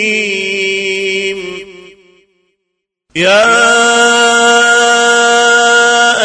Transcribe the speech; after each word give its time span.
يا 3.16 3.46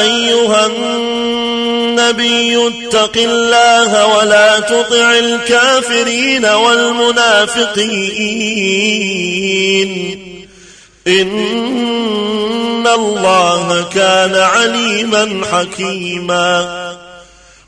أيها 0.02 0.66
النبي 0.66 2.68
اتق 2.68 3.18
الله 3.18 4.18
ولا 4.18 4.60
تطع 4.60 5.20
الكافرين 5.20 6.46
والمنافقين. 6.46 7.86
إن 11.08 12.88
الله 12.88 13.86
كان 13.94 14.36
عليما 14.36 15.42
حكيما 15.52 16.66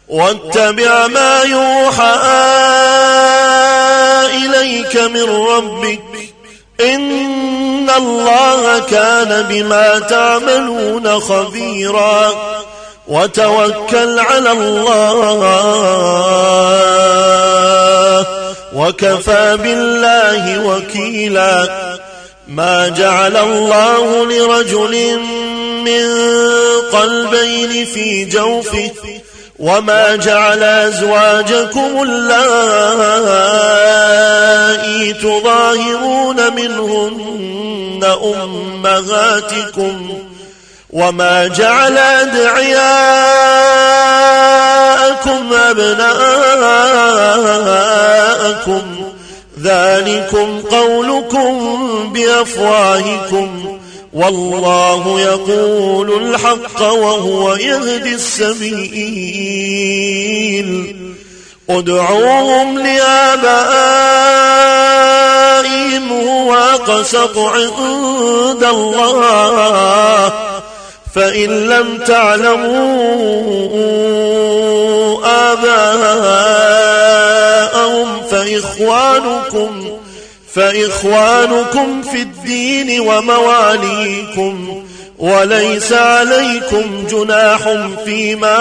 واتبع 0.07 1.07
ما 1.07 1.41
يوحى 1.41 2.15
إليك 4.25 4.97
من 4.97 5.23
ربك 5.23 6.01
إن 6.81 7.89
الله 7.97 8.79
كان 8.79 9.45
بما 9.49 9.99
تعملون 9.99 11.19
خبيرا 11.19 12.31
وتوكل 13.07 14.19
على 14.19 14.51
الله 14.51 15.27
وكفى 18.73 19.57
بالله 19.63 20.65
وكيلا 20.65 21.67
ما 22.47 22.87
جعل 22.87 23.37
الله 23.37 24.25
لرجل 24.25 25.19
من 25.85 26.07
قلبين 26.93 27.85
في 27.85 28.25
جوفه 28.25 28.91
وما 29.59 30.15
جعل 30.15 30.63
أزواجكم 30.63 32.03
اللائي 32.03 32.27
تظاهرون 35.13 36.53
منهن 36.53 38.03
أمهاتكم 38.23 40.23
وما 40.89 41.47
جعل 41.47 41.97
أدعياءكم 41.97 42.87
أبناءكم 45.53 46.07
ذلكم 49.63 50.61
قولكم 50.61 51.79
بأفواهكم 52.13 53.77
والله 54.13 55.21
يقول 55.21 56.23
الحق 56.23 56.81
وهو 56.81 57.55
يهدي 57.55 58.13
السبيل. 58.13 59.37
ادعوهم 61.69 62.79
لآبائهم 62.79 63.47
هو 66.11 66.53
أقسط 66.53 67.37
عند 67.37 68.63
الله. 68.63 70.33
فإن 71.15 71.49
لم 71.49 71.97
تعلموا 72.07 73.37
آباءهم 77.97 78.21
فإخوانكم 78.31 79.97
فإخوانكم 80.53 82.01
في 82.01 82.21
الدين 82.21 82.99
ومواليكم. 82.99 84.83
وليس 85.17 85.93
عليكم 85.93 87.07
جناح 87.11 87.77
فيما 88.05 88.57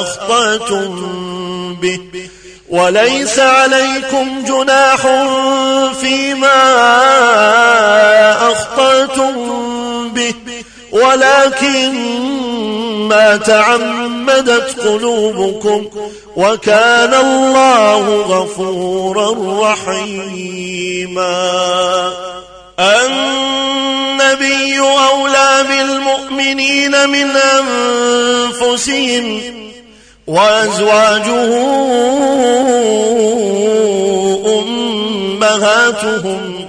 أخطأتم 0.00 0.94
به. 1.82 2.00
وليس 2.68 3.38
عليكم 3.38 4.44
جناح 4.46 5.00
فيما 6.00 6.62
أخطأتم 8.52 9.67
ولكن 11.02 11.94
ما 13.08 13.36
تعمدت 13.36 14.80
قلوبكم 14.80 15.86
وكان 16.36 17.14
الله 17.14 18.22
غفورا 18.22 19.36
رحيما. 19.72 21.28
النبي 22.80 24.78
أولى 24.80 25.64
بالمؤمنين 25.68 27.08
من 27.08 27.36
أنفسهم 28.56 29.42
وأزواجه 30.26 31.54
أمهاتهم 35.48 36.68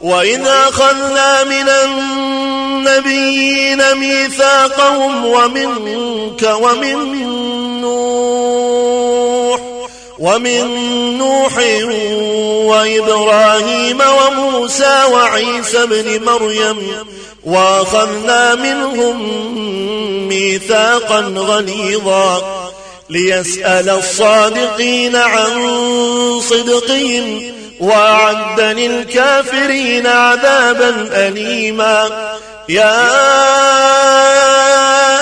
وإذا 0.00 0.68
أخذنا 0.68 1.44
من 1.44 1.68
النبيين 2.88 3.94
ميثاقهم 3.94 5.24
ومنك 5.26 6.42
ومن 6.60 7.20
نوح 7.80 9.60
ومن 10.18 10.68
نوح 11.18 11.58
وإبراهيم 12.70 14.00
وموسى 14.00 15.04
وعيسى 15.12 15.86
بن 15.86 16.24
مريم 16.24 17.06
وأخذنا 17.44 18.54
منهم 18.54 19.48
ميثاقا 20.28 21.20
غليظا 21.20 22.42
ليسأل 23.10 23.88
الصادقين 23.88 25.16
عن 25.16 25.60
صدقهم 26.40 27.57
وأعد 27.80 28.60
للكافرين 28.60 30.06
عذابا 30.06 31.08
أليما. 31.12 32.08
يا 32.68 33.08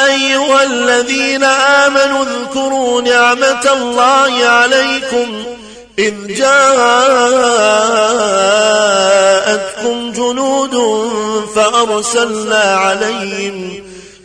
أيها 0.07 0.63
الذين 0.63 1.45
آمنوا 1.45 2.25
اذكروا 2.25 3.03
نعمة 3.03 3.73
الله 3.73 4.45
عليكم. 4.49 5.45
إذ 5.99 6.27
جاءتكم 6.27 6.57
جنود 10.13 10.75
فأرسلنا 11.55 12.63
عليهم 12.77 13.86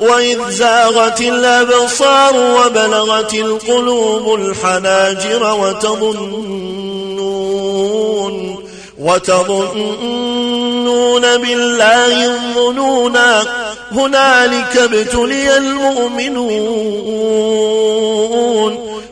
وإذ 0.00 0.50
زاغت 0.50 1.20
الأبصار 1.20 2.36
وبلغت 2.36 3.34
القلوب 3.34 4.34
الحناجر 4.34 5.54
وتظنون 5.54 6.94
وتظنون 8.98 10.34
بالله 11.36 12.26
الظنونا 12.26 13.42
هنالك 13.92 14.76
ابتلي 14.76 15.56
المؤمنون 15.56 17.14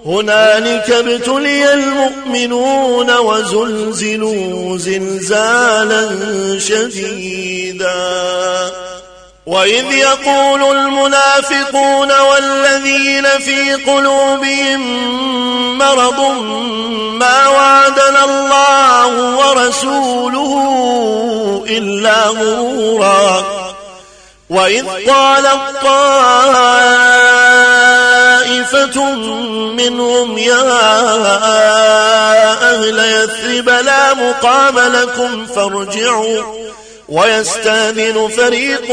هنالك 0.07 0.91
ابتلي 0.91 1.75
المؤمنون 1.75 3.19
وزلزلوا 3.19 4.79
زلزالا 4.79 6.09
شديدا 6.59 7.93
وإذ 9.47 9.93
يقول 9.93 10.77
المنافقون 10.77 12.13
والذين 12.21 13.27
في 13.27 13.75
قلوبهم 13.75 14.81
مرض 15.79 16.21
ما 17.19 17.49
وعدنا 17.49 18.25
الله 18.25 19.37
ورسوله 19.37 20.53
إلا 21.69 22.27
غرورا. 22.27 23.45
وإذ 24.51 24.87
قال 25.09 25.47
الطائفة 25.47 25.85
منهم 29.77 30.39
يا 30.39 30.63
أهل 32.75 32.99
يثرب 32.99 33.69
لا 33.69 34.15
مقام 34.15 34.79
لكم 34.79 35.47
فارجعوا. 35.47 36.63
ويستأذن 37.13 38.29
فريق 38.29 38.91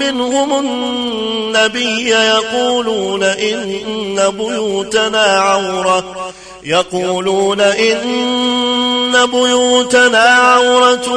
منهم 0.00 0.58
النبي 0.58 2.10
يقولون 2.10 3.22
إن 3.22 4.32
بيوتنا 4.38 5.22
عورة 5.22 6.32
يقولون 6.64 7.60
إن 7.60 9.26
بيوتنا 9.26 10.18
عورة 10.18 11.12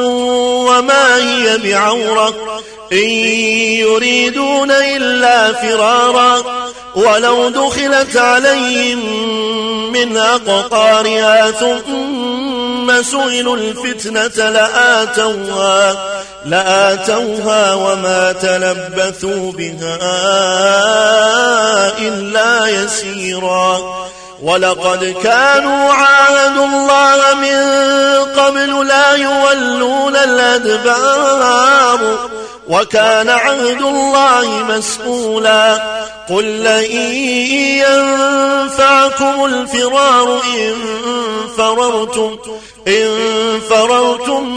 وما 0.68 1.16
هي 1.16 1.58
بعورة 1.58 2.34
إن 2.92 3.08
يريدون 3.78 4.70
إلا 4.70 5.52
فرارا 5.52 6.42
ولو 6.96 7.48
دخلت 7.48 8.16
عليهم 8.16 8.98
من 9.92 10.16
أقطارها 10.16 11.50
ثم 11.50 12.37
سئلوا 13.02 13.56
الفتنة 13.56 14.48
لآتوها, 14.50 15.96
لآتوها 16.44 17.74
وما 17.74 18.32
تلبثوا 18.32 19.52
بها 19.52 19.98
إلا 21.98 22.66
يسيرا. 22.66 24.08
ولقد 24.42 25.14
كانوا 25.22 25.92
عاهدوا 25.92 26.66
الله 26.66 27.34
من 27.34 27.58
قبل 28.42 28.88
لا 28.88 29.12
يولون 29.12 30.16
الأدبار 30.16 31.98
وكان 32.68 33.28
عهد 33.28 33.82
الله 33.82 34.64
مسؤولا. 34.68 35.98
قل 36.28 36.64
لن 36.64 36.84
ينفعكم 37.84 39.44
الفرار 39.44 40.40
إن 40.56 40.74
فررتم 41.56 42.36
إن 42.88 43.08
فررتم 43.70 44.48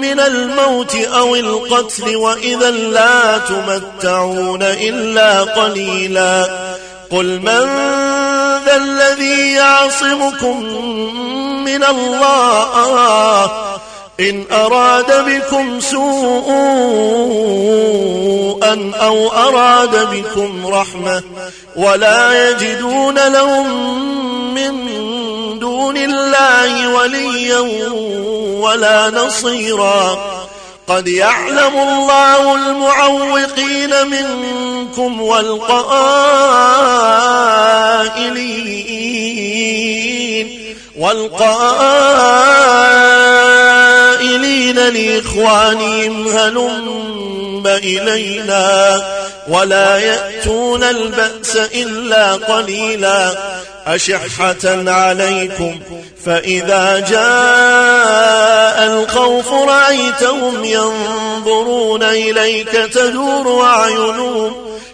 من 0.00 0.20
الموت 0.20 0.94
أو 0.94 1.34
القتل 1.34 2.16
وإذا 2.16 2.70
لا 2.70 3.38
تمتعون 3.38 4.62
إلا 4.62 5.40
قليلا. 5.40 6.48
قل 7.10 7.40
من 7.40 7.64
ذا 8.64 8.76
الذي 8.76 9.52
يعصمكم 9.52 10.64
من 11.64 11.84
الله؟ 11.84 13.50
إن 14.20 14.44
أراد 14.52 15.24
بكم 15.26 15.80
سوءا 15.80 16.04
أو 19.00 19.28
أراد 19.28 20.10
بكم 20.10 20.66
رحمة 20.66 21.22
ولا 21.76 22.50
يجدون 22.50 23.18
لهم 23.28 23.94
من 24.54 24.88
دون 25.58 25.96
الله 25.96 26.88
وليا 26.88 27.60
ولا 28.60 29.10
نصيرا. 29.10 30.18
قد 30.86 31.08
يعلم 31.08 31.76
الله 31.76 32.54
المعوقين 32.54 34.06
منكم 34.06 35.20
والقائلين 35.20 35.74
والقائلين 40.98 42.34
لإخوانهم 44.74 46.28
هلم 46.28 47.66
إلينا 47.66 49.02
ولا 49.48 49.98
يأتون 49.98 50.82
البأس 50.82 51.56
إلا 51.56 52.32
قليلا 52.32 53.34
أشحة 53.86 54.90
عليكم 54.90 55.80
فإذا 56.24 57.04
جاء 57.10 58.86
الخوف 58.86 59.52
رأيتهم 59.52 60.64
ينظرون 60.64 62.02
إليك 62.02 62.70
تدور 62.70 63.64
أعينهم 63.64 64.52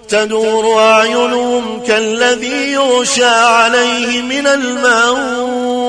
تدور 0.08 0.82
أعينهم 0.82 1.82
كالذي 1.86 2.72
يغشى 2.72 3.24
عليه 3.24 4.22
من 4.22 4.46
الموت 4.46 5.80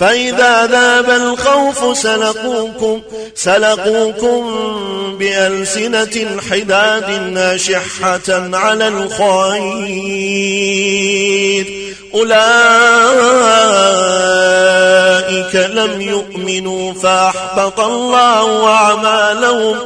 فإذا 0.00 0.66
ذاب 0.66 1.10
الخوف 1.10 1.98
سلقوكم 1.98 3.02
سلقوكم 3.34 4.60
بألسنة 5.18 6.40
حداد 6.50 7.36
أشحة 7.36 8.56
على 8.56 8.88
الخير. 8.88 9.78
أولئك 12.14 12.38
لم 15.54 16.00
يؤمنوا 16.00 16.92
فأحبط 16.92 17.80
الله 17.80 18.66
أعمالهم 18.66 19.76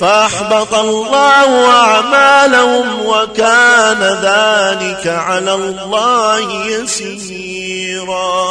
فأحبط 0.00 0.74
الله 0.74 1.66
أعمالهم 1.70 3.06
وكان 3.06 4.02
ذلك 4.22 5.06
على 5.06 5.54
الله 5.54 6.66
يسيرا. 6.66 8.50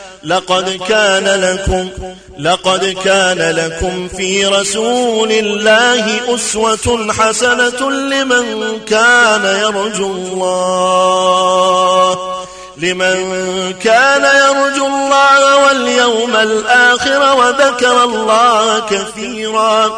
لقد 0.23 0.79
كان 0.89 1.27
لكم 1.27 1.89
لقد 2.39 2.85
كان 3.05 3.55
لكم 3.55 4.07
في 4.07 4.45
رسول 4.45 5.31
الله 5.31 6.35
أسوة 6.35 7.13
حسنة 7.19 7.91
لمن 7.91 8.79
كان 8.87 9.45
يرجو 9.45 10.11
الله 10.11 11.31
لمن 12.77 13.73
كان 13.83 14.23
يرجو 14.23 14.87
الله 14.87 15.65
واليوم 15.65 16.35
الآخر 16.35 17.35
وذكر 17.37 18.03
الله 18.03 18.79
كثيرا. 18.79 19.91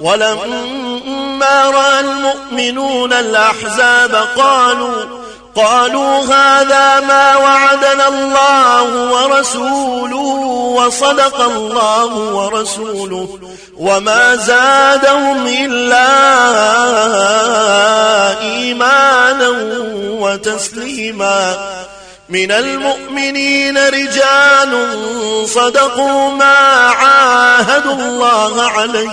ولما 0.00 1.70
رأى 1.70 2.00
المؤمنون 2.00 3.12
الأحزاب 3.12 4.14
قالوا 4.36 5.21
قالوا 5.56 6.24
هذا 6.24 7.00
ما 7.00 7.36
وعدنا 7.36 8.08
الله 8.08 9.12
ورسوله 9.12 10.16
وصدق 10.76 11.40
الله 11.40 12.14
ورسوله 12.14 13.38
وما 13.78 14.36
زادهم 14.36 15.46
إلا 15.46 16.08
إيمانا 18.40 19.48
وتسليما. 20.20 21.72
من 22.28 22.52
المؤمنين 22.52 23.78
رجال 23.78 24.98
صدقوا 25.48 26.30
ما 26.30 26.56
عاهدوا 26.88 27.94
الله 27.94 28.62
عليه. 28.62 29.12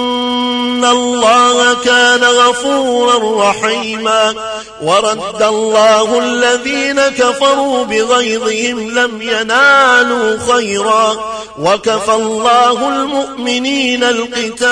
الله 0.85 1.73
كان 1.73 2.23
غفورا 2.23 3.49
رحيما 3.49 4.33
ورد 4.81 5.43
الله 5.43 6.19
الذين 6.19 7.01
كفروا 7.01 7.83
بغيظهم 7.83 8.89
لم 8.99 9.21
ينالوا 9.21 10.37
خيرا 10.53 11.17
وكفى 11.59 12.13
الله 12.13 12.87
المؤمنين 12.87 14.03
القتال 14.03 14.71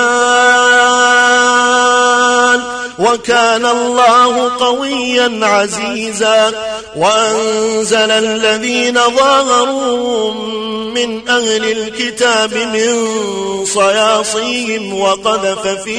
وكان 2.99 3.65
الله 3.65 4.57
قويا 4.59 5.39
عزيزا 5.41 6.51
وأنزل 6.95 8.11
الذين 8.11 8.99
ظاهروا 9.17 10.33
من 10.93 11.29
أهل 11.29 11.71
الكتاب 11.71 12.53
من 12.53 13.19
صياصيهم 13.65 14.99
وقذف 14.99 15.67
في 15.67 15.98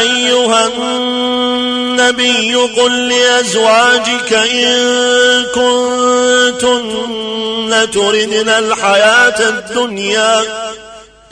أيها 0.00 0.66
النبي 0.66 2.54
قل 2.54 3.08
لأزواجك 3.08 4.32
إن 4.32 5.44
كنتن 5.54 6.98
تردن 7.90 8.48
الحياة 8.48 9.48
الدنيا 9.48 10.40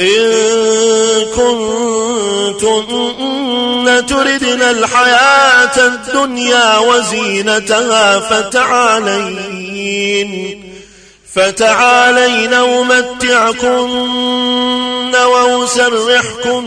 إن 0.01 0.33
كنتن 1.37 2.87
تردن 4.07 4.63
الحياة 4.63 5.87
الدنيا 5.87 6.79
وزينتها 6.79 8.21
فتعالين 8.21 9.77
فتعالين 11.37 12.55
أمتعكن 12.55 13.97
وأسرحكن 15.15 16.67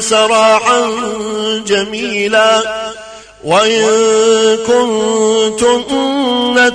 سراحا 0.00 0.90
جميلا 1.66 2.62
وإن 3.44 3.86
كنتن 4.66 5.94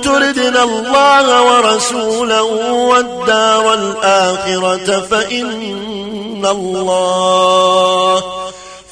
تردن 0.00 0.56
الله 0.56 1.42
ورسوله 1.42 2.72
والدار 2.72 3.74
الآخرة 3.74 5.00
فإن 5.10 6.46
الله 6.50 8.22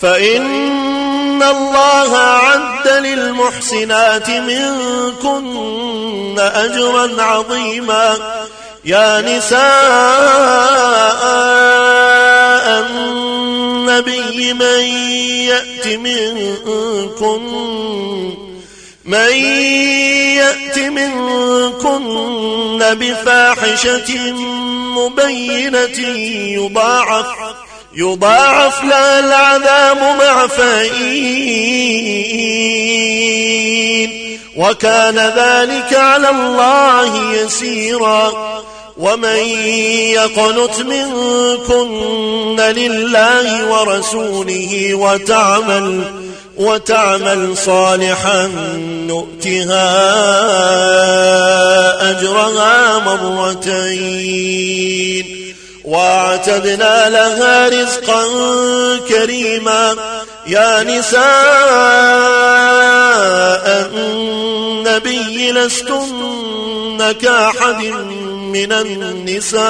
فإن 0.01 1.01
الله 1.43 2.19
عد 2.19 2.89
للمحسنات 2.89 4.31
منكن 4.31 6.39
أجرا 6.39 7.23
عظيما 7.23 8.17
يا 8.85 9.21
نساء 9.21 9.61
النبي 12.81 14.53
من 14.53 14.81
يأت 15.49 15.87
منكن 15.87 17.43
من 19.05 19.33
يأت 20.37 20.79
منكن 20.79 22.03
بفاحشة 22.95 24.33
مبينة 24.97 25.99
يضاعف 26.59 27.27
يضاعف 27.95 28.85
لها 28.85 29.19
العذاب 29.19 29.97
معفئين 29.97 31.33
وكان 34.57 35.19
ذلك 35.19 35.95
على 35.95 36.31
الله 36.31 37.33
يسيرا. 37.33 38.33
ومن 38.99 39.37
يقنت 40.15 40.81
منكن 40.81 42.61
لله 42.61 43.71
ورسوله 43.71 44.95
وتعمل 44.95 46.05
وتعمل 46.57 47.57
صالحا 47.57 48.47
نؤتها 49.07 49.91
أجرها 52.11 52.99
مرتين. 52.99 54.33
واعتدنا 55.85 57.11
لها 57.11 57.69
رزقا 57.69 58.25
كريما. 59.09 59.97
يا 60.47 60.83
نساء 60.83 61.23
النبي 63.95 65.53
لستن 65.53 67.12
كأحد 67.23 67.85
من 68.53 68.73
النساء. 68.73 69.62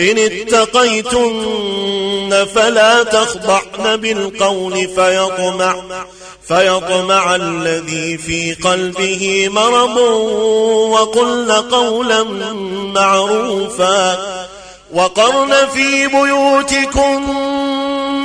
إن 0.00 0.18
اتقيتن 0.18 1.50
فلا 2.54 3.02
تخضعن 3.02 3.96
بالقول 3.96 4.88
فيطمع. 4.88 5.74
فيطمع 6.50 7.36
الذي 7.36 8.18
في 8.18 8.54
قلبه 8.54 9.48
مرض 9.52 9.96
وقلن 10.90 11.52
قولا 11.52 12.22
معروفا 12.94 14.18
وقرن 14.92 15.54
في 15.74 16.06
بيوتكن 16.06 17.24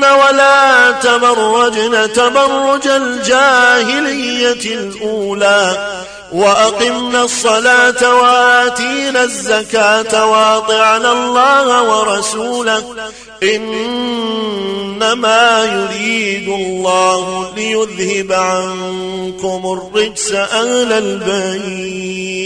ولا 0.03 0.91
تبرجن 0.91 2.13
تبرج 2.13 2.87
الجاهلية 2.87 4.75
الأولى 4.75 5.91
وأقمنا 6.31 7.23
الصلاة 7.23 8.15
وآتينا 8.15 9.23
الزكاة 9.23 10.25
وأطعنا 10.25 11.11
الله 11.11 11.83
ورسوله. 11.89 12.83
إنما 13.43 14.25
يريد 15.63 16.49
الله 16.49 17.53
ليذهب 17.55 18.33
عنكم 18.33 19.79
الرجس 19.95 20.31
أهل 20.31 20.91
البيت. 20.91 22.45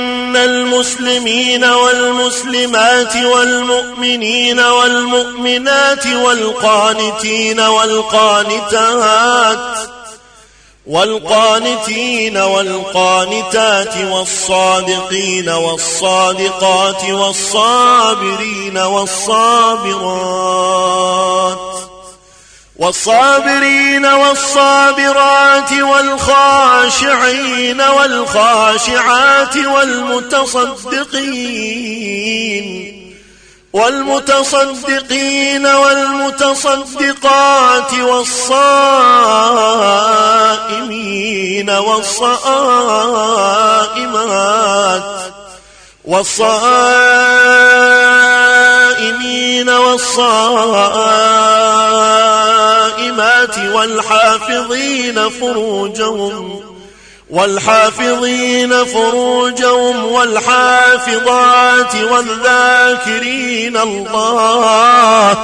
المسلمين 0.35 1.63
والمسلمات 1.63 3.15
والمؤمنين 3.15 4.59
والمؤمنات 4.59 6.07
والقانتين 6.07 7.59
والقانتات 7.59 9.11
والقانتين 10.87 12.37
والقانتات 12.37 13.97
والصادقين 13.97 15.49
والصادقات 15.49 17.03
والصابرين 17.09 18.77
والصابرات 18.77 20.51
والصابرين 22.81 24.05
والصابرات 24.05 25.71
والخاشعين 25.73 27.01
والخاشعات 27.81 29.57
والمتصدقين 29.57 31.01
والمتصدقين 33.73 35.65
والمتصدقات 35.65 36.73
والصائمين 37.93 38.89
والصائمات 41.69 42.41
والصائمين 46.05 46.81
والصائمات 49.69 51.31
والحافظين 53.73 55.29
فروجهم 55.29 56.61
والحافظين 57.29 58.85
فروجهم 58.85 60.05
والحافظات 60.05 61.95
والذاكرين 61.95 63.77
الله 63.77 65.37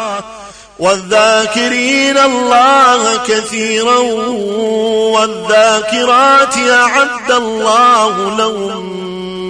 والذاكرين 0.79 2.17
الله 2.17 3.17
كثيرا 3.27 3.97
والذاكرات 5.17 6.57
أعد 6.57 7.31
الله 7.31 8.37
لهم 8.37 9.16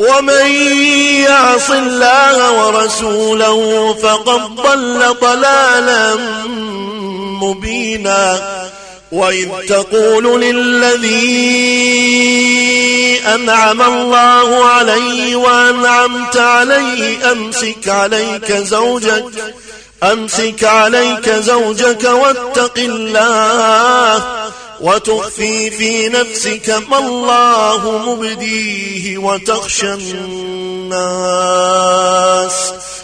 ومن 0.00 0.46
يعص 1.28 1.70
الله 1.70 2.36
ورسوله 2.52 3.94
فقد 4.02 4.56
ضل 4.56 5.16
ضلالا 5.20 6.16
مبينا. 7.42 8.40
وإذ 9.12 9.48
تقول 9.68 10.40
للذي 10.40 11.20
أنعم 13.34 13.82
الله 13.82 14.64
عليه 14.64 15.36
وأنعمت 15.36 16.36
عليه 16.36 17.32
أمسك 17.32 17.88
عليك 17.88 18.52
زوجك 18.52 19.54
أمسك 20.02 20.64
عليك 20.64 21.30
زوجك 21.30 22.04
واتق 22.04 22.78
الله. 22.78 24.24
وتخفي 24.80 25.70
في 25.70 26.08
نفسك 26.08 26.82
ما 26.90 26.98
الله 26.98 27.98
مبديه 27.98 29.18
وتخشى 29.18 29.94
الناس 29.94 30.90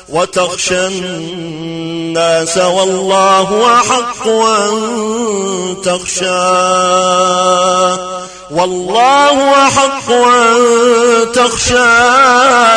وتخشى 0.09 0.87
الناس 0.87 2.59
والله 2.59 3.81
أحق 3.81 4.29
أن 4.29 5.77
تخشاه 5.85 7.37
والله 8.51 9.67
أحق 9.67 10.11
أن 10.13 11.33
تخشاه 11.35 12.77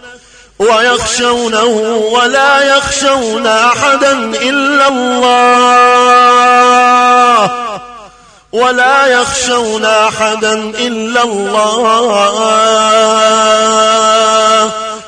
ويخشونه 0.61 1.63
ولا 2.11 2.77
يخشون 2.77 3.47
أحدا 3.47 4.11
إلا 4.41 4.87
الله. 4.87 6.21
ولا 8.51 9.05
يخشون 9.07 9.85
أحدا 9.85 10.53
إلا 10.53 11.23
الله. 11.23 12.31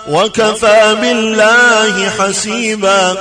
وكفى 0.10 0.96
بالله 1.02 2.10
حسيبا. 2.20 3.16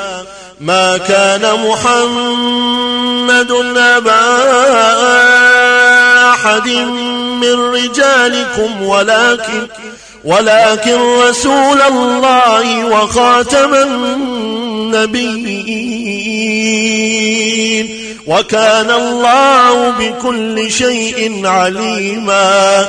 ما 0.61 0.97
كان 0.97 1.67
محمد 1.69 3.53
أبا 3.77 4.23
أحد 6.31 6.69
من 7.43 7.75
رجالكم 7.75 8.83
ولكن 8.83 9.69
ولكن 10.25 10.99
رسول 11.29 11.83
الله 11.83 12.85
وخاتم 12.85 13.75
النبيين. 13.75 15.43
وكان 18.27 18.91
الله 18.91 19.91
بكل 19.91 20.71
شيء 20.73 21.47
عليما. 21.47 22.87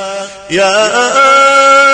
يا 0.50 1.93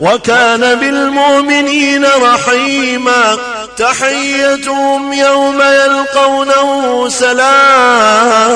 وكان 0.00 0.74
بالمؤمنين 0.74 2.06
رحيما 2.22 3.38
تحيتهم 3.76 5.12
يوم 5.12 5.62
يلقونه 5.62 7.08
سلام 7.08 8.48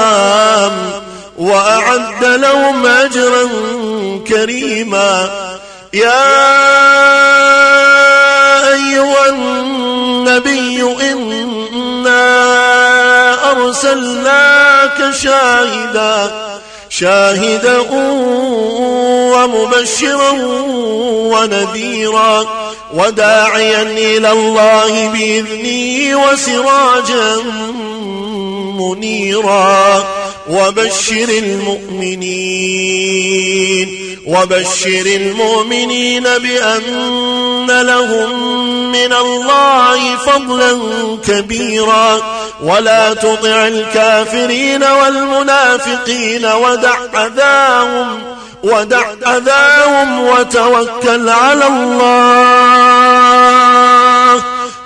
وأعد 1.38 2.24
لهم 2.24 2.86
أجرا 2.86 3.48
كريما. 4.28 5.30
يا 5.92 6.26
أيها 8.72 9.28
النبي 9.28 10.82
إنا 10.82 12.30
أرسلناك 13.50 15.10
شاهدا 15.22 16.30
شاهدا 17.00 17.78
ومبشرا 19.32 20.30
ونذيرا 21.32 22.46
وداعيا 22.94 23.82
إلى 23.82 24.32
الله 24.32 25.08
بإذنه 25.08 26.16
وسراجا 26.24 27.36
منيرا 28.78 30.04
وبشر 30.48 31.28
المؤمنين 31.28 32.50
وبشر 34.26 35.06
المؤمنين 35.06 36.22
بأن 36.22 37.66
لهم 37.66 38.92
من 38.92 39.12
الله 39.12 40.16
فضلا 40.16 40.78
كبيرا. 41.28 42.20
ولا 42.62 43.14
تطع 43.14 43.66
الكافرين 43.66 44.82
والمنافقين 44.82 46.46
ودع 46.46 46.96
أذاهم 47.14 48.18
ودع 48.62 49.12
أذاهم 49.26 50.20
وتوكل 50.20 51.28
على 51.28 51.66
الله. 51.66 53.10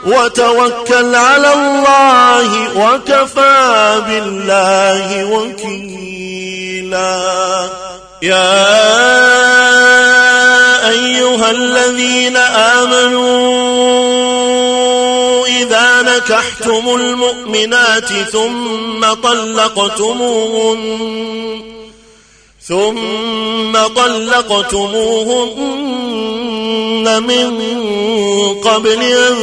وتوكل 0.06 1.14
على 1.14 1.52
الله 1.52 2.78
وكفى 2.78 4.02
بالله 4.08 5.24
وكيلا. 5.24 7.14
يا 8.22 8.74
أيها 10.90 11.50
الذين 11.50 12.36
آمنوا 12.36 13.44
إذا 15.46 16.02
نكحتم 16.02 16.94
المؤمنات 16.94 18.12
ثم 18.32 19.14
طلقتموهن 19.22 20.80
ثم 22.68 23.72
طلقتموهن 23.96 25.62
من 27.22 27.50
قبل 28.64 29.03
أن 29.03 29.37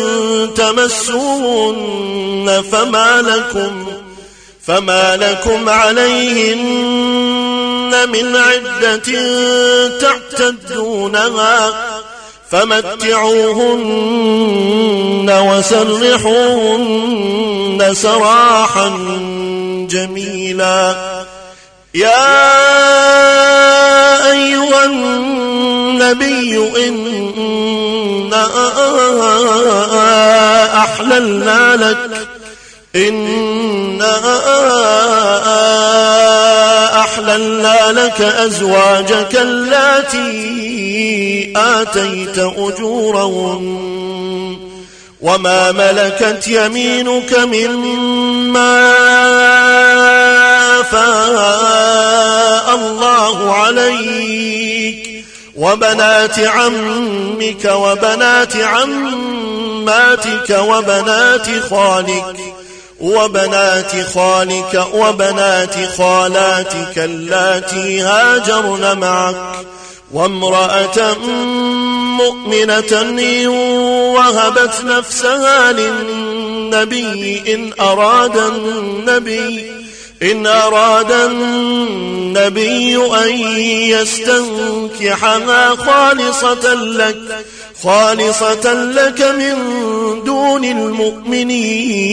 تمسوهن 0.56 2.64
فما 2.72 3.22
لكم 3.22 3.86
فما 4.68 5.18
لكم 5.18 5.70
عليهن 5.70 6.62
من 8.10 8.36
عدة 8.36 9.10
تعتدونها 10.00 11.74
فمتعوهن 12.52 13.92
وسرحوهن 15.50 17.10
سراحا 17.94 18.90
جميلا. 19.90 20.96
يا 21.94 22.71
النبي 24.86 26.58
إنا 26.88 28.48
أحللنا 30.84 31.76
لك 31.76 32.28
إنا 32.96 34.20
أحللنا 37.00 37.92
لك 37.92 38.22
أزواجك 38.22 39.36
التي 39.42 40.34
آتيت 41.58 42.38
أجورهن 42.38 43.92
وما 45.22 45.72
ملكت 45.72 46.48
يمينك 46.48 47.40
مما 47.40 48.92
أفاء 50.82 52.76
الله 52.76 53.54
عليك 53.54 55.26
وبنات 55.56 56.40
عمك 56.40 57.66
وبنات 57.66 58.56
عماتك 58.56 60.50
وبنات 60.50 61.48
خالك 61.70 62.36
وبنات 63.02 63.92
خالك 64.16 64.88
وبنات 64.94 65.76
خالاتك 65.98 66.98
اللاتي 66.98 68.02
هاجرن 68.02 68.98
معك 69.00 69.36
وامرأة 70.12 71.14
مؤمنة 72.18 73.02
وهبت 74.16 74.82
نفسها 74.84 75.72
للنبي 75.72 77.44
إن 77.54 77.72
أراد 77.80 78.38
النبي 78.38 79.81
إن 80.24 80.48
أراد 80.48 81.12
النبي 81.12 82.96
أن 82.98 83.38
يستنكحها 83.90 85.76
خالصة 85.76 86.74
لك 86.74 87.46
خالصة 87.84 88.74
لك 88.74 89.22
من 89.22 89.56
دون 90.24 90.66
المؤمنين. 90.66 92.12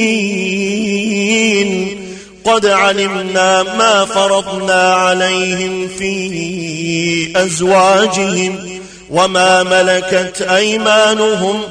قد 2.45 2.67
علمنا 2.67 3.63
ما 3.63 4.05
فرضنا 4.05 4.95
عليهم 4.95 5.89
في 5.99 7.33
أزواجهم 7.37 8.81
وما 9.11 9.63
ملكت 9.63 10.43
أيمانهم 10.43 11.63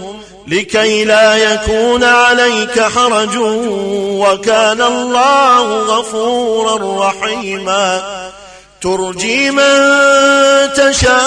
لكي 0.47 1.03
لا 1.03 1.35
يكون 1.35 2.03
عليك 2.03 2.79
حرج 2.79 3.37
وكان 3.37 4.81
الله 4.81 5.79
غفورا 5.79 7.07
رحيما. 7.07 8.01
ترجي 8.81 9.51
من 9.51 9.67
تشاء 10.73 11.17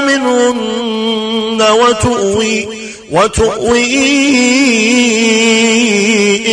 منهن 0.00 1.62
وتؤوي 1.62 2.68
وتؤوي 3.10 3.96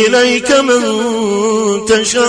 إليك 0.06 0.50
من 0.50 0.82
تشاء. 1.86 2.28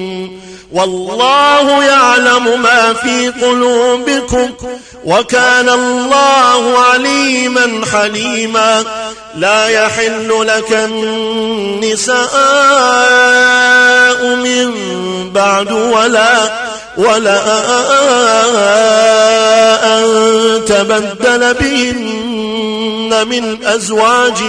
والله 0.73 1.83
يعلم 1.83 2.61
ما 2.61 2.93
في 2.93 3.29
قلوبكم 3.29 4.49
وكان 5.05 5.69
الله 5.69 6.77
عليما 6.79 7.81
حليما 7.93 8.83
لا 9.35 9.67
يحل 9.67 10.47
لك 10.47 10.71
النساء 10.71 12.25
من 14.35 14.71
بعد 15.33 15.71
ولا 15.71 16.51
ولا 16.97 17.41
أن 19.83 20.05
تبدل 20.67 21.53
بهن 21.53 22.21
من 23.13 23.65
أزواج 23.65 24.41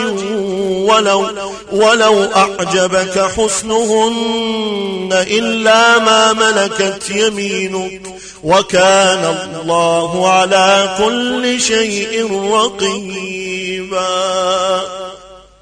ولو, 0.88 1.30
ولو 1.72 2.24
أعجبك 2.36 3.18
حسنهن 3.36 5.08
إلا 5.12 5.98
ما 5.98 6.32
ملكت 6.32 7.10
يمينك 7.10 8.02
وكان 8.42 9.36
الله 9.62 10.28
على 10.28 10.96
كل 10.98 11.60
شيء 11.60 12.42
رقيبا. 12.52 14.02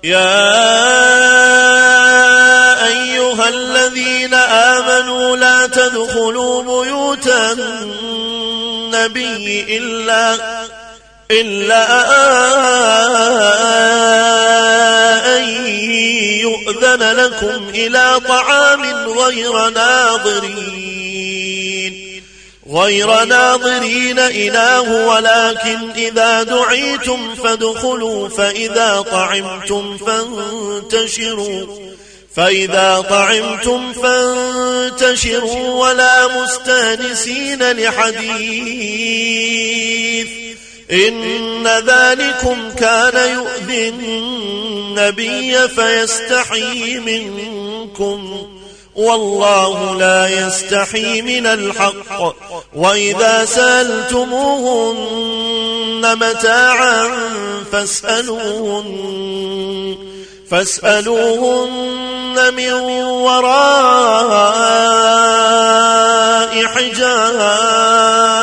يا 0.05 0.51
أيها 2.87 3.49
الذين 3.49 4.35
آمنوا 4.35 5.37
لا 5.37 5.67
تدخلوا 5.67 6.63
بيوت 6.63 7.27
النبي 8.93 9.77
إلا 9.79 10.37
إلا 11.31 12.01
أن 15.37 15.45
يؤذن 16.40 17.03
لكم 17.03 17.69
إلى 17.75 18.21
طعام 18.29 18.83
غير 19.09 19.69
ناظرين. 19.69 21.01
غير 22.73 23.25
ناظرين 23.25 24.19
إله 24.19 25.07
ولكن 25.07 25.90
إذا 25.97 26.43
دعيتم 26.43 27.35
فادخلوا 27.35 28.29
فإذا 28.29 29.05
طعمتم 29.11 29.97
فانتشروا. 29.97 31.66
فإذا 32.37 33.05
طعمتم 33.11 33.93
فانتشروا 33.93 35.88
ولا 35.88 36.43
مستأنسين 36.43 37.73
لحديث. 37.73 39.01
إن 40.92 41.66
ذلكم 41.66 42.70
كان 42.70 43.35
يؤذي 43.35 43.88
النبي 43.88 45.68
فيستحي 45.68 46.98
منكم. 46.98 48.46
والله 48.94 49.98
لا 49.98 50.46
يستحي 50.46 51.22
من 51.22 51.46
الحق. 51.46 52.35
وإذا 52.74 53.44
سألتموهن 53.44 54.96
متاعا 56.16 57.11
فاسألوهن 57.72 59.96
فاسألوهن 60.50 62.55
من 62.57 62.72
وراء 62.72 63.40
حجاب. 66.66 68.39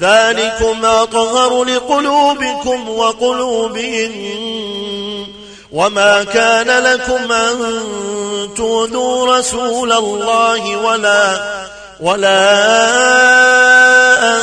ذلكم 0.00 0.84
أطهر 0.84 1.64
لقلوبكم 1.64 2.88
وقلوبهم 2.88 4.12
وما 5.72 6.24
كان 6.24 6.84
لكم 6.84 7.32
أن 7.32 7.74
تؤذوا 8.56 9.38
رسول 9.38 9.92
الله 9.92 10.76
ولا 10.76 11.56
ولا 12.00 12.56
أن 14.34 14.40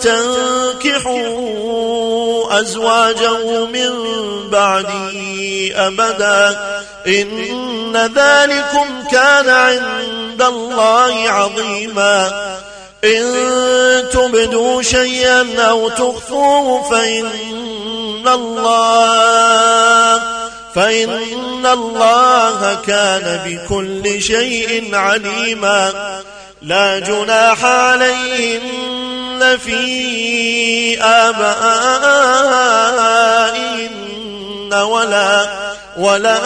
تنكحوا 0.00 1.36
أزواجه 2.60 3.64
من 3.64 3.90
بعدي 4.50 5.76
أبدا. 5.76 6.58
إن 7.06 7.96
ذلكم 7.96 9.04
كان 9.12 9.48
عند 9.48 10.42
الله 10.42 11.30
عظيما. 11.30 12.30
إن 13.06 14.08
تبدوا 14.12 14.82
شيئا 14.82 15.46
أو 15.58 15.88
تخفوه 15.88 16.90
فإن 16.90 18.28
الله 18.28 20.20
فإن 20.74 21.66
الله 21.66 22.78
كان 22.86 23.40
بكل 23.46 24.22
شيء 24.22 24.94
عليما. 24.94 25.92
لا 26.62 26.98
جناح 26.98 27.64
عليهن 27.64 29.58
في 29.64 31.02
آبائهن 31.02 31.56
ولا 34.74 35.46
ولا 35.98 36.36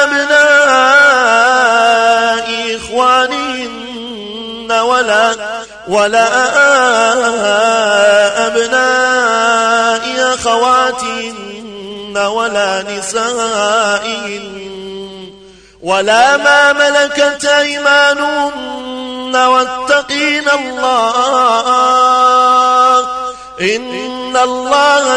أبناء 0.04 1.42
إخوانهن 2.76 4.72
ولا 4.72 5.34
ولا 5.88 6.28
أبناء 8.46 10.34
أخواتهن 10.34 12.16
ولا 12.16 12.82
نسائهن 12.82 14.62
ولا 15.82 16.36
ما 16.36 16.72
ملكت 16.72 17.44
أيمانهن 17.44 19.36
واتقين 19.36 20.44
الله 20.48 21.12
إن 23.60 24.21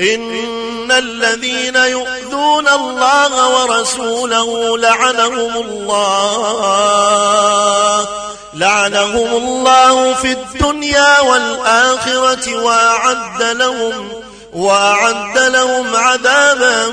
إن 0.00 0.92
الذين 0.92 1.76
يؤذون 1.76 2.68
الله 2.68 3.48
ورسوله 3.48 4.78
لعنهم 4.78 5.56
الله 5.56 6.82
لعنهم 8.54 9.36
الله 9.36 10.14
في 10.14 10.32
الدنيا 10.32 11.20
والآخرة 11.20 12.62
وأعد 12.62 13.42
لهم 13.42 14.22
وأعد 14.52 15.38
لهم 15.38 15.96
عذابا 15.96 16.88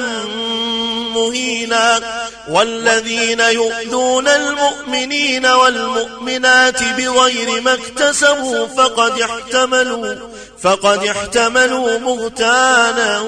مهينا. 1.16 2.29
والذين 2.50 3.40
يؤذون 3.40 4.28
المؤمنين 4.28 5.46
والمؤمنات 5.46 6.84
بغير 6.84 7.62
ما 7.62 7.74
اكتسبوا 7.74 8.68
فقد 8.68 9.22
احتملوا 9.22 10.16
فقد 10.62 11.06
احتملوا 11.06 11.98
بهتانا 11.98 13.20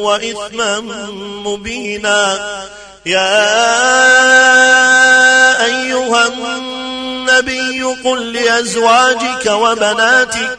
وإثما 0.00 0.80
مبينا. 1.44 2.38
يا 3.06 3.40
أيها 5.64 6.26
النبي 6.26 7.82
قل 8.04 8.32
لأزواجك 8.32 9.46
وبناتك 9.46 10.58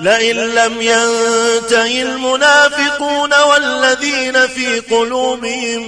لئن 0.00 0.36
لم 0.36 0.80
ينته 0.80 2.02
المنافقون 2.02 3.30
والذين 3.48 4.46
في 4.46 4.80
قلوبهم 4.80 5.82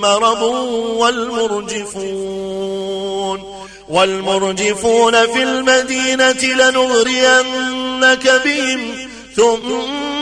مرض 0.00 0.42
والمرجفون 1.92 3.62
والمرجفون 3.88 5.26
في 5.26 5.42
المدينة 5.42 6.42
لنغرينك 6.42 8.42
بهم 8.44 9.08
ثم 9.36 10.21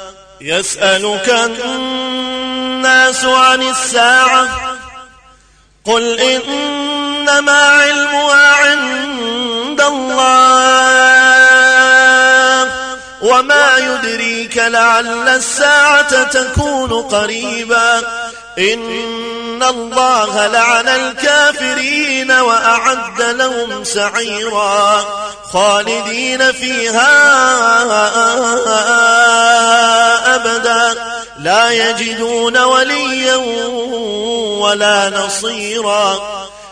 يسألك 0.41 1.29
الناس 1.65 3.25
عن 3.25 3.61
الساعة 3.61 4.47
قل 5.85 6.19
إنما 6.19 7.51
علمها 7.59 8.55
عند 8.55 9.81
الله 9.81 11.11
وما 13.21 13.77
يدريك 13.77 14.57
لعل 14.57 15.27
الساعة 15.29 16.23
تكون 16.23 16.93
قريبا 17.01 18.01
إن 18.57 19.63
الله 19.63 20.47
لعن 20.47 20.87
الكافرين 20.87 22.31
وأعد 22.31 23.21
لهم 23.21 23.83
سعيرا 23.83 25.05
خالدين 25.53 26.51
فيها 26.51 27.11
أبدا 30.35 30.95
لا 31.39 31.71
يجدون 31.71 32.57
وليا 32.57 33.35
ولا 34.61 35.09
نصيرا 35.09 36.21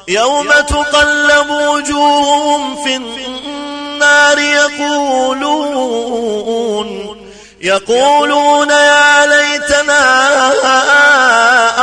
يوم 0.08 0.52
تقلب 0.52 1.50
وجوههم 1.50 2.84
في 2.84 2.96
النار 2.96 4.39
يقولون 4.39 5.89
يقولون 7.62 8.70
يا 8.70 9.26
ليتنا 9.70 10.48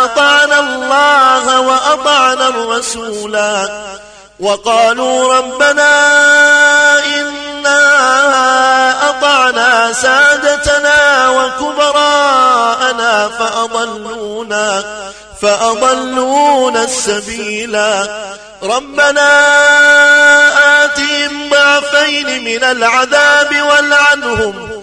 أطعنا 0.04 0.60
الله 0.60 1.60
وأطعنا 1.60 2.48
الرسولا 2.48 3.68
وقالوا 4.40 5.34
ربنا 5.34 5.94
إنا 7.04 7.80
أطعنا 9.10 9.92
سادتنا 9.92 11.28
وكبراءنا 11.28 13.28
فأضلونا 13.28 14.84
فأضلونا 15.42 16.82
السبيلا 16.82 18.08
ربنا 18.62 19.30
آتهم 20.84 21.50
ضعفين 21.50 22.44
من 22.44 22.64
العذاب 22.64 23.62
والعنهم 23.62 24.82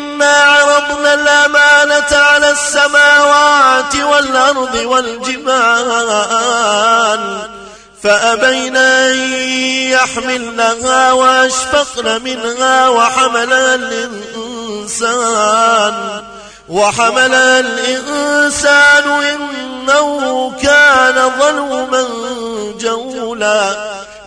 إنا 0.21 0.41
عرضنا 0.41 1.13
الأمانة 1.13 2.17
على 2.17 2.51
السماوات 2.51 3.95
والأرض 3.95 4.75
والجبال 4.75 5.99
فأبين 8.03 8.77
أن 8.77 9.15
يحملنها 9.91 11.11
وأشفقن 11.11 12.21
منها 12.23 12.89
وحملها 12.89 13.75
الإنسان 13.75 15.13
وحمل 16.69 17.33
الإنسان 17.35 19.03
إنه 19.23 20.51
كان 20.63 21.31
ظلوما 21.39 22.05
جولا 22.79 23.91